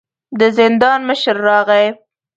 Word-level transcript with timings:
د 0.39 0.41
زندان 0.57 0.99
مشر 1.09 1.35
راغی. 1.47 1.87